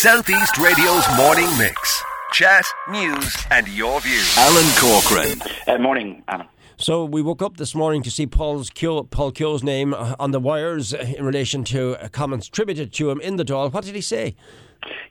Southeast 0.00 0.56
Radio's 0.56 1.04
morning 1.14 1.46
mix. 1.58 2.02
Chat, 2.32 2.64
news, 2.88 3.36
and 3.50 3.68
your 3.68 4.00
views. 4.00 4.34
Alan 4.38 4.64
Corcoran. 4.78 5.42
Uh, 5.68 5.76
morning, 5.76 6.22
Alan. 6.26 6.46
So 6.78 7.04
we 7.04 7.20
woke 7.20 7.42
up 7.42 7.58
this 7.58 7.74
morning 7.74 8.02
to 8.04 8.10
see 8.10 8.26
Paul's 8.26 8.70
Kehoe, 8.70 9.02
Paul 9.02 9.30
Kehoe's 9.30 9.62
name 9.62 9.92
on 9.92 10.30
the 10.30 10.40
wires 10.40 10.94
in 10.94 11.22
relation 11.22 11.64
to 11.64 11.98
comments 12.12 12.48
attributed 12.48 12.94
to 12.94 13.10
him 13.10 13.20
in 13.20 13.36
the 13.36 13.44
Dáil. 13.44 13.70
What 13.70 13.84
did 13.84 13.94
he 13.94 14.00
say? 14.00 14.36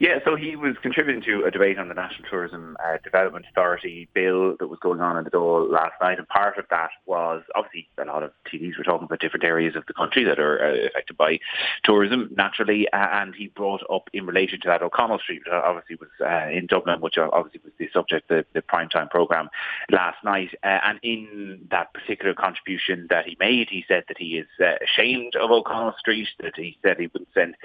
Yeah, 0.00 0.20
so 0.24 0.36
he 0.36 0.54
was 0.54 0.76
contributing 0.80 1.22
to 1.22 1.44
a 1.44 1.50
debate 1.50 1.76
on 1.76 1.88
the 1.88 1.94
National 1.94 2.28
Tourism 2.30 2.76
uh, 2.78 2.98
Development 3.02 3.44
Authority 3.50 4.08
bill 4.14 4.54
that 4.60 4.68
was 4.68 4.78
going 4.78 5.00
on 5.00 5.18
in 5.18 5.24
the 5.24 5.30
Dáil 5.30 5.68
last 5.72 5.94
night, 6.00 6.18
and 6.18 6.28
part 6.28 6.56
of 6.56 6.66
that 6.70 6.90
was 7.04 7.42
obviously 7.56 7.88
a 7.98 8.04
lot 8.04 8.22
of 8.22 8.30
TDs 8.46 8.78
were 8.78 8.84
talking 8.84 9.06
about 9.06 9.18
different 9.18 9.42
areas 9.42 9.74
of 9.74 9.84
the 9.86 9.92
country 9.92 10.22
that 10.22 10.38
are 10.38 10.64
uh, 10.64 10.86
affected 10.86 11.16
by 11.16 11.40
tourism 11.82 12.30
naturally, 12.36 12.88
uh, 12.92 13.08
and 13.10 13.34
he 13.34 13.48
brought 13.48 13.82
up 13.92 14.08
in 14.12 14.24
relation 14.24 14.60
to 14.60 14.68
that 14.68 14.82
O'Connell 14.82 15.18
Street, 15.18 15.40
which 15.44 15.52
obviously 15.52 15.96
was 15.96 16.10
uh, 16.20 16.48
in 16.48 16.66
Dublin, 16.66 17.00
which 17.00 17.18
obviously 17.18 17.60
was 17.64 17.72
the 17.78 17.88
subject 17.92 18.30
of 18.30 18.44
the, 18.54 18.60
the 18.60 18.62
primetime 18.62 19.10
programme 19.10 19.48
last 19.90 20.22
night, 20.22 20.50
uh, 20.62 20.78
and 20.84 21.00
in 21.02 21.66
that 21.72 21.92
particular 21.92 22.34
contribution 22.34 23.08
that 23.10 23.26
he 23.26 23.36
made, 23.40 23.66
he 23.68 23.84
said 23.88 24.04
that 24.06 24.18
he 24.18 24.38
is 24.38 24.46
uh, 24.60 24.74
ashamed 24.80 25.34
of 25.34 25.50
O'Connell 25.50 25.96
Street, 25.98 26.28
that 26.38 26.54
he 26.54 26.78
said 26.82 27.00
he 27.00 27.08
wouldn't 27.12 27.34
send 27.34 27.56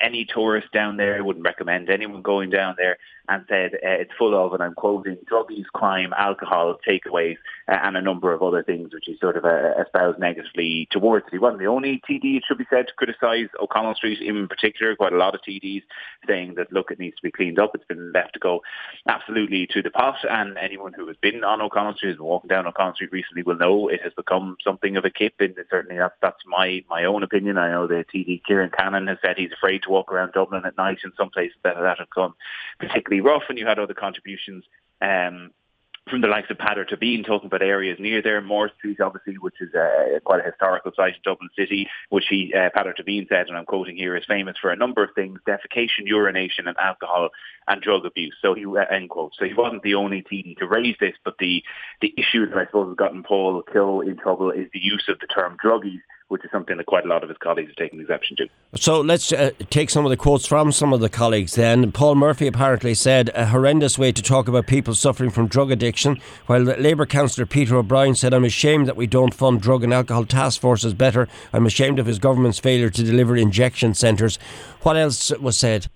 any 0.00 0.24
tourist 0.24 0.72
down 0.72 0.96
there, 0.96 1.22
wouldn't 1.22 1.44
recommend 1.44 1.65
anyone 1.68 2.22
going 2.22 2.50
down 2.50 2.74
there 2.78 2.98
and 3.28 3.44
said 3.48 3.74
uh, 3.74 3.78
it's 3.82 4.12
full 4.18 4.34
of, 4.34 4.52
and 4.52 4.62
I'm 4.62 4.74
quoting, 4.74 5.18
drug 5.26 5.50
use, 5.50 5.66
crime, 5.72 6.12
alcohol, 6.16 6.78
takeaways, 6.86 7.36
uh, 7.68 7.78
and 7.82 7.96
a 7.96 8.02
number 8.02 8.32
of 8.32 8.42
other 8.42 8.62
things 8.62 8.92
which 8.92 9.04
he 9.06 9.16
sort 9.20 9.36
of 9.36 9.44
uh, 9.44 9.80
espoused 9.82 10.18
negatively 10.18 10.88
towards 10.90 11.26
it. 11.26 11.32
He 11.32 11.38
wasn't 11.38 11.60
the 11.60 11.66
only 11.66 12.00
TD, 12.08 12.36
it 12.36 12.44
should 12.46 12.58
be 12.58 12.66
said, 12.70 12.88
to 12.88 12.94
criticise 12.94 13.48
O'Connell 13.60 13.94
Street 13.94 14.20
in 14.20 14.48
particular. 14.48 14.94
Quite 14.96 15.12
a 15.12 15.16
lot 15.16 15.34
of 15.34 15.40
TDs 15.42 15.82
saying 16.26 16.54
that, 16.56 16.72
look, 16.72 16.90
it 16.90 16.98
needs 16.98 17.16
to 17.16 17.22
be 17.22 17.32
cleaned 17.32 17.58
up. 17.58 17.72
It's 17.74 17.84
been 17.84 18.12
left 18.12 18.34
to 18.34 18.38
go 18.38 18.62
absolutely 19.08 19.66
to 19.72 19.82
the 19.82 19.90
pot, 19.90 20.16
and 20.28 20.56
anyone 20.58 20.92
who 20.92 21.06
has 21.08 21.16
been 21.20 21.44
on 21.44 21.60
O'Connell 21.60 21.94
Street, 21.94 22.10
has 22.10 22.16
been 22.16 22.26
walking 22.26 22.48
down 22.48 22.66
O'Connell 22.66 22.94
Street 22.94 23.12
recently, 23.12 23.42
will 23.42 23.56
know 23.56 23.88
it 23.88 24.02
has 24.02 24.12
become 24.14 24.56
something 24.62 24.96
of 24.96 25.04
a 25.04 25.10
kip, 25.10 25.34
and 25.40 25.54
certainly 25.70 25.98
that's, 25.98 26.14
that's 26.22 26.42
my, 26.46 26.84
my 26.88 27.04
own 27.04 27.22
opinion. 27.22 27.58
I 27.58 27.70
know 27.70 27.86
the 27.86 28.04
TD, 28.14 28.42
Ciarán 28.48 28.76
Cannon, 28.76 29.06
has 29.08 29.18
said 29.22 29.36
he's 29.36 29.52
afraid 29.52 29.82
to 29.82 29.90
walk 29.90 30.12
around 30.12 30.32
Dublin 30.32 30.64
at 30.64 30.76
night 30.76 30.98
in 31.04 31.12
some 31.16 31.30
places 31.30 31.56
that, 31.64 31.76
that 31.76 31.98
have 31.98 32.10
come 32.10 32.34
particularly 32.78 33.15
rough, 33.20 33.44
and 33.48 33.58
you 33.58 33.66
had 33.66 33.78
other 33.78 33.94
contributions 33.94 34.64
um, 35.00 35.50
from 36.08 36.20
the 36.20 36.28
likes 36.28 36.48
of 36.50 36.58
Peadar 36.58 36.88
Tóibín 36.88 37.26
talking 37.26 37.48
about 37.48 37.62
areas 37.62 37.98
near 37.98 38.22
there, 38.22 38.40
Moore 38.40 38.70
Street 38.78 39.00
obviously, 39.00 39.34
which 39.38 39.60
is 39.60 39.74
uh, 39.74 40.20
quite 40.24 40.40
a 40.40 40.48
historical 40.48 40.92
site 40.94 41.14
in 41.14 41.20
Dublin 41.24 41.50
City, 41.58 41.88
which 42.10 42.26
he, 42.30 42.54
uh, 42.54 42.70
Peadar 42.70 42.94
Tóibín 42.94 43.28
said, 43.28 43.48
and 43.48 43.56
I'm 43.56 43.64
quoting 43.64 43.96
here, 43.96 44.16
is 44.16 44.24
famous 44.28 44.56
for 44.60 44.70
a 44.70 44.76
number 44.76 45.02
of 45.02 45.10
things, 45.16 45.40
defecation, 45.46 46.06
urination 46.06 46.68
and 46.68 46.76
alcohol 46.78 47.30
and 47.66 47.82
drug 47.82 48.06
abuse. 48.06 48.36
So 48.40 48.54
he, 48.54 48.64
uh, 48.64 48.84
end 48.88 49.10
quote. 49.10 49.32
So 49.36 49.44
he 49.44 49.54
wasn't 49.54 49.82
the 49.82 49.96
only 49.96 50.22
TD 50.22 50.58
to 50.58 50.68
raise 50.68 50.96
this, 51.00 51.16
but 51.24 51.38
the, 51.38 51.64
the 52.00 52.14
issue 52.16 52.48
that 52.48 52.56
I 52.56 52.66
suppose 52.66 52.90
has 52.90 52.96
gotten 52.96 53.24
Paul 53.24 53.62
Kehoe 53.62 54.02
in 54.02 54.16
trouble 54.16 54.52
is 54.52 54.68
the 54.72 54.82
use 54.82 55.06
of 55.08 55.18
the 55.18 55.26
term 55.26 55.56
druggies 55.62 56.02
which 56.28 56.44
is 56.44 56.50
something 56.50 56.76
that 56.76 56.86
quite 56.86 57.04
a 57.04 57.08
lot 57.08 57.22
of 57.22 57.28
his 57.28 57.38
colleagues 57.38 57.68
have 57.68 57.76
taken 57.76 58.00
exception 58.00 58.36
to. 58.36 58.48
So 58.74 59.00
let's 59.00 59.32
uh, 59.32 59.52
take 59.70 59.90
some 59.90 60.04
of 60.04 60.10
the 60.10 60.16
quotes 60.16 60.46
from 60.46 60.72
some 60.72 60.92
of 60.92 61.00
the 61.00 61.08
colleagues 61.08 61.54
then. 61.54 61.92
Paul 61.92 62.16
Murphy 62.16 62.46
apparently 62.46 62.94
said 62.94 63.30
a 63.34 63.46
horrendous 63.46 63.98
way 63.98 64.12
to 64.12 64.22
talk 64.22 64.48
about 64.48 64.66
people 64.66 64.94
suffering 64.94 65.30
from 65.30 65.46
drug 65.46 65.70
addiction, 65.70 66.20
while 66.46 66.60
Labour 66.60 67.06
councillor 67.06 67.46
Peter 67.46 67.76
O'Brien 67.76 68.14
said, 68.14 68.34
I'm 68.34 68.44
ashamed 68.44 68.86
that 68.88 68.96
we 68.96 69.06
don't 69.06 69.34
fund 69.34 69.60
drug 69.60 69.84
and 69.84 69.94
alcohol 69.94 70.24
task 70.24 70.60
forces 70.60 70.94
better. 70.94 71.28
I'm 71.52 71.66
ashamed 71.66 71.98
of 71.98 72.06
his 72.06 72.18
government's 72.18 72.58
failure 72.58 72.90
to 72.90 73.02
deliver 73.02 73.36
injection 73.36 73.94
centres. 73.94 74.38
What 74.82 74.96
else 74.96 75.30
was 75.38 75.56
said? 75.56 75.86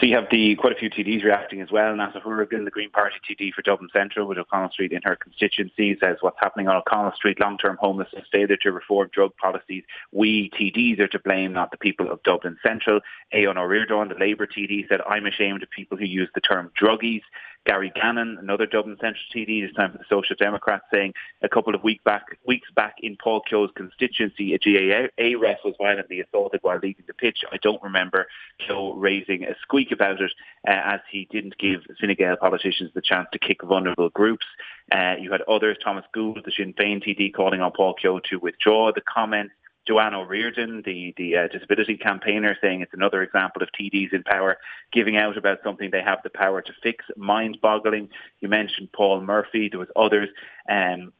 So 0.00 0.06
you 0.06 0.14
have 0.16 0.28
the 0.30 0.56
quite 0.56 0.72
a 0.72 0.76
few 0.76 0.90
TDs 0.90 1.24
reacting 1.24 1.60
as 1.60 1.70
well. 1.70 1.94
Neasa 1.94 2.20
Hourigan, 2.22 2.64
the 2.64 2.70
Green 2.70 2.90
Party 2.90 3.16
TD 3.28 3.52
for 3.52 3.62
Dublin 3.62 3.90
Central 3.92 4.26
with 4.26 4.38
O'Connell 4.38 4.70
Street 4.70 4.92
in 4.92 5.02
her 5.04 5.16
constituency, 5.16 5.96
says 6.00 6.16
what's 6.20 6.38
happening 6.40 6.68
on 6.68 6.76
O'Connell 6.76 7.12
Street, 7.14 7.40
long-term 7.40 7.78
homelessness, 7.80 8.24
failure 8.30 8.56
to 8.62 8.72
reform 8.72 9.10
drug 9.12 9.36
policies. 9.36 9.84
We 10.12 10.50
TDs 10.50 11.00
are 11.00 11.08
to 11.08 11.18
blame, 11.18 11.52
not 11.52 11.70
the 11.70 11.76
people 11.76 12.10
of 12.10 12.22
Dublin 12.22 12.56
Central. 12.62 13.00
Ó 13.34 13.54
Ríordáin, 13.54 14.08
the 14.08 14.18
Labour 14.18 14.46
TD, 14.46 14.88
said, 14.88 15.00
I'm 15.08 15.26
ashamed 15.26 15.62
of 15.62 15.70
people 15.70 15.96
who 15.98 16.04
use 16.04 16.28
the 16.34 16.40
term 16.40 16.70
druggies. 16.80 17.22
Gary 17.64 17.92
Gannon, 17.94 18.38
another 18.40 18.66
Dublin 18.66 18.96
Central 19.00 19.22
TD, 19.34 19.64
this 19.64 19.74
time 19.74 19.92
for 19.92 19.98
the 19.98 20.04
Social 20.10 20.34
Democrats, 20.36 20.84
saying 20.92 21.14
a 21.42 21.48
couple 21.48 21.74
of 21.74 21.84
week 21.84 22.02
back, 22.02 22.24
weeks 22.44 22.68
back 22.74 22.96
in 23.00 23.16
Paul 23.16 23.40
Kehoe's 23.48 23.70
constituency, 23.76 24.54
a 24.54 24.58
GAA 24.58 25.38
ref 25.38 25.58
was 25.64 25.74
violently 25.78 26.20
assaulted 26.20 26.60
while 26.62 26.80
leaving 26.82 27.04
the 27.06 27.14
pitch. 27.14 27.44
I 27.52 27.58
don't 27.62 27.82
remember 27.82 28.26
Kehoe 28.58 28.94
raising 28.94 29.44
a 29.44 29.54
squeak 29.72 29.90
about 29.90 30.20
it 30.20 30.32
uh, 30.68 30.70
as 30.84 31.00
he 31.10 31.26
didn't 31.30 31.56
give 31.58 31.80
Fine 31.98 32.14
Gael 32.18 32.36
politicians 32.36 32.90
the 32.94 33.00
chance 33.00 33.26
to 33.32 33.38
kick 33.38 33.62
vulnerable 33.62 34.10
groups. 34.10 34.44
Uh, 34.90 35.14
you 35.18 35.32
had 35.32 35.40
others, 35.42 35.78
Thomas 35.82 36.04
Gould, 36.12 36.42
the 36.44 36.52
Sinn 36.52 36.74
Féin 36.74 37.02
TD, 37.02 37.32
calling 37.32 37.62
on 37.62 37.72
Paul 37.72 37.94
Kehoe 37.94 38.20
to 38.28 38.38
withdraw 38.38 38.92
the 38.92 39.00
comment. 39.00 39.50
Joanne 39.88 40.14
O'Riordan, 40.14 40.82
the, 40.84 41.14
the 41.16 41.36
uh, 41.36 41.48
disability 41.48 41.96
campaigner, 41.96 42.56
saying 42.60 42.82
it's 42.82 42.94
another 42.94 43.22
example 43.22 43.62
of 43.62 43.68
TDs 43.72 44.12
in 44.12 44.22
power 44.22 44.58
giving 44.92 45.16
out 45.16 45.36
about 45.36 45.58
something 45.64 45.90
they 45.90 46.02
have 46.02 46.20
the 46.22 46.30
power 46.30 46.60
to 46.60 46.72
fix. 46.82 47.04
Mind-boggling. 47.16 48.10
You 48.40 48.48
mentioned 48.48 48.92
Paul 48.92 49.22
Murphy. 49.22 49.68
There 49.68 49.80
was 49.80 49.88
others. 49.96 50.28
Um, 50.68 51.12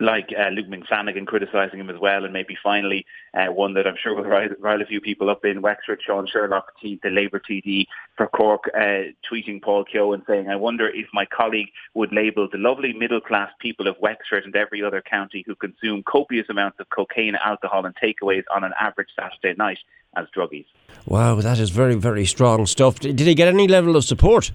like 0.00 0.32
uh, 0.38 0.48
Luke 0.50 0.68
Ming 0.68 0.84
Flanagan 0.86 1.26
criticising 1.26 1.80
him 1.80 1.90
as 1.90 1.98
well, 1.98 2.24
and 2.24 2.32
maybe 2.32 2.56
finally 2.62 3.04
uh, 3.34 3.46
one 3.46 3.74
that 3.74 3.86
I'm 3.86 3.96
sure 4.00 4.14
will 4.14 4.24
rile, 4.24 4.48
rile 4.60 4.80
a 4.80 4.86
few 4.86 5.00
people 5.00 5.28
up 5.28 5.44
in 5.44 5.60
Wexford, 5.60 6.00
Sean 6.04 6.26
Sherlock, 6.26 6.72
the 6.82 6.98
Labour 7.04 7.40
TD 7.40 7.86
for 8.16 8.28
Cork, 8.28 8.70
uh, 8.74 9.10
tweeting 9.30 9.60
Paul 9.60 9.84
Kehoe 9.84 10.12
and 10.12 10.22
saying, 10.26 10.48
I 10.48 10.56
wonder 10.56 10.88
if 10.88 11.06
my 11.12 11.24
colleague 11.24 11.70
would 11.94 12.12
label 12.12 12.48
the 12.50 12.58
lovely 12.58 12.92
middle-class 12.92 13.50
people 13.60 13.88
of 13.88 13.96
Wexford 14.00 14.44
and 14.44 14.54
every 14.54 14.82
other 14.82 15.02
county 15.02 15.42
who 15.46 15.54
consume 15.56 16.02
copious 16.04 16.46
amounts 16.48 16.78
of 16.78 16.88
cocaine, 16.90 17.36
alcohol 17.44 17.84
and 17.84 17.94
takeaways 17.96 18.44
on 18.54 18.64
an 18.64 18.72
average 18.80 19.08
Saturday 19.18 19.56
night 19.58 19.78
as 20.16 20.26
druggies. 20.36 20.66
Wow, 21.06 21.36
that 21.36 21.58
is 21.58 21.70
very, 21.70 21.94
very 21.96 22.24
strong 22.24 22.66
stuff. 22.66 23.00
Did 23.00 23.18
he 23.18 23.34
get 23.34 23.48
any 23.48 23.66
level 23.66 23.96
of 23.96 24.04
support? 24.04 24.52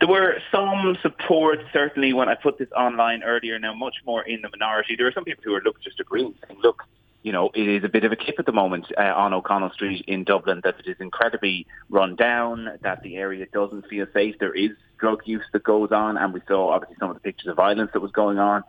There 0.00 0.08
were 0.08 0.38
some 0.52 0.96
support, 1.02 1.60
certainly, 1.72 2.12
when 2.12 2.28
I 2.28 2.34
put 2.34 2.58
this 2.58 2.70
online 2.76 3.22
earlier, 3.22 3.58
now 3.58 3.74
much 3.74 3.96
more 4.04 4.22
in 4.22 4.42
the 4.42 4.48
minority. 4.48 4.96
There 4.96 5.06
are 5.06 5.12
some 5.12 5.24
people 5.24 5.44
who 5.44 5.54
are 5.54 5.60
look, 5.60 5.82
just 5.82 6.00
agreeing, 6.00 6.34
saying, 6.46 6.60
look, 6.62 6.84
you 7.22 7.32
know, 7.32 7.50
it 7.54 7.68
is 7.68 7.84
a 7.84 7.88
bit 7.88 8.04
of 8.04 8.12
a 8.12 8.16
kip 8.16 8.36
at 8.38 8.46
the 8.46 8.52
moment 8.52 8.86
uh, 8.96 9.02
on 9.02 9.34
O'Connell 9.34 9.70
Street 9.70 10.04
in 10.06 10.24
Dublin 10.24 10.62
that 10.64 10.76
it 10.78 10.88
is 10.90 10.96
incredibly 11.00 11.66
run 11.90 12.16
down, 12.16 12.78
that 12.82 13.02
the 13.02 13.16
area 13.16 13.46
doesn't 13.52 13.86
feel 13.88 14.06
safe. 14.14 14.36
There 14.40 14.54
is 14.54 14.70
drug 14.98 15.20
use 15.26 15.44
that 15.52 15.62
goes 15.62 15.92
on, 15.92 16.16
and 16.16 16.32
we 16.32 16.40
saw 16.48 16.70
obviously 16.70 16.96
some 16.98 17.10
of 17.10 17.16
the 17.16 17.20
pictures 17.20 17.48
of 17.48 17.56
violence 17.56 17.90
that 17.92 18.00
was 18.00 18.12
going 18.12 18.38
on 18.38 18.64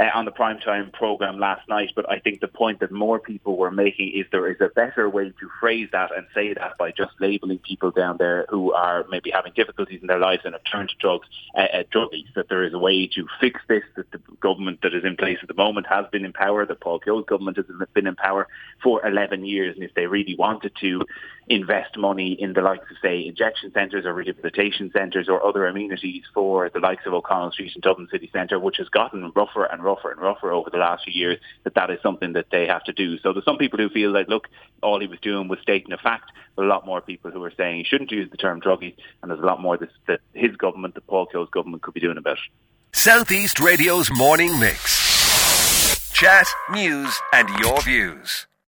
uh, 0.00 0.10
on 0.14 0.24
the 0.24 0.30
primetime 0.30 0.90
program 0.92 1.38
last 1.38 1.68
night. 1.68 1.90
But 1.94 2.10
I 2.10 2.18
think 2.18 2.40
the 2.40 2.48
point 2.48 2.80
that 2.80 2.90
more 2.90 3.18
people 3.18 3.56
were 3.56 3.70
making 3.70 4.12
is 4.14 4.24
there 4.32 4.50
is 4.50 4.56
a 4.60 4.68
better 4.68 5.08
way 5.10 5.28
to 5.28 5.50
phrase 5.60 5.88
that 5.92 6.16
and 6.16 6.26
say 6.34 6.54
that 6.54 6.78
by 6.78 6.90
just 6.90 7.12
labelling 7.20 7.58
people 7.58 7.90
down 7.90 8.16
there 8.16 8.46
who 8.48 8.72
are 8.72 9.04
maybe 9.10 9.30
having 9.30 9.52
difficulties 9.54 10.00
in 10.00 10.06
their 10.06 10.18
lives 10.18 10.42
and 10.44 10.54
have 10.54 10.64
turned 10.70 10.88
to 10.88 10.94
drugs, 10.98 11.28
uh, 11.54 11.60
uh, 11.60 11.82
druggies. 11.94 12.32
That 12.34 12.48
there 12.48 12.64
is 12.64 12.72
a 12.72 12.78
way 12.78 13.08
to 13.14 13.26
fix 13.40 13.60
this. 13.68 13.82
That 13.96 14.10
the 14.10 14.20
government 14.40 14.80
that 14.82 14.94
is 14.94 15.04
in 15.04 15.16
place 15.16 15.38
at 15.42 15.48
the 15.48 15.54
moment 15.54 15.86
has 15.88 16.06
been 16.10 16.24
in 16.24 16.32
power. 16.32 16.64
That 16.64 16.80
Paul 16.80 17.00
Kehoe's 17.00 17.26
government 17.26 17.58
has 17.58 17.66
been 17.92 18.06
in 18.06 18.16
power 18.16 18.48
for 18.82 19.06
11 19.06 19.44
years, 19.44 19.74
and 19.74 19.84
if 19.84 19.92
they 19.94 20.06
really 20.06 20.34
wanted 20.34 20.72
to 20.80 21.04
invest 21.50 21.98
money 21.98 22.32
in 22.40 22.52
the 22.52 22.60
likes 22.60 22.88
of 22.92 22.96
say 23.02 23.26
injection 23.26 23.72
centres 23.72 24.06
or 24.06 24.14
rehabilitation 24.14 24.88
centres 24.92 25.28
or 25.28 25.44
other 25.44 25.66
amenities 25.66 26.22
for 26.32 26.70
the 26.70 26.78
likes 26.78 27.04
of 27.06 27.12
O'Connell 27.12 27.50
Street 27.50 27.72
and 27.74 27.82
Dublin 27.82 28.06
City 28.10 28.30
Centre, 28.32 28.60
which 28.60 28.76
has 28.76 28.88
gotten 28.88 29.32
rougher 29.34 29.64
and 29.64 29.82
rougher 29.82 30.12
and 30.12 30.20
rougher 30.20 30.52
over 30.52 30.70
the 30.70 30.78
last 30.78 31.04
few 31.04 31.12
years, 31.12 31.40
that 31.64 31.74
that 31.74 31.90
is 31.90 31.98
something 32.04 32.34
that 32.34 32.46
they 32.52 32.68
have 32.68 32.84
to 32.84 32.92
do. 32.92 33.18
So 33.18 33.32
there's 33.32 33.44
some 33.44 33.58
people 33.58 33.80
who 33.80 33.88
feel 33.88 34.12
like, 34.12 34.28
look, 34.28 34.46
all 34.80 35.00
he 35.00 35.08
was 35.08 35.18
doing 35.20 35.48
was 35.48 35.58
stating 35.60 35.92
a 35.92 35.98
fact, 35.98 36.30
but 36.54 36.64
a 36.64 36.68
lot 36.68 36.86
more 36.86 37.00
people 37.00 37.32
who 37.32 37.42
are 37.42 37.52
saying 37.56 37.78
he 37.78 37.84
shouldn't 37.84 38.12
use 38.12 38.30
the 38.30 38.36
term 38.36 38.60
druggie, 38.60 38.94
and 39.20 39.30
there's 39.30 39.42
a 39.42 39.46
lot 39.46 39.60
more 39.60 39.76
that, 39.76 39.90
that 40.06 40.20
his 40.34 40.54
government, 40.54 40.94
the 40.94 41.00
Paul 41.00 41.26
Kehoe's 41.26 41.50
government, 41.50 41.82
could 41.82 41.94
be 41.94 42.00
doing 42.00 42.16
about 42.16 42.38
it. 42.38 42.52
Southeast 42.92 43.58
Radio's 43.58 44.08
morning 44.16 44.56
mix. 44.60 46.12
Chat, 46.12 46.46
news, 46.70 47.18
and 47.32 47.48
your 47.58 47.80
views. 47.82 48.46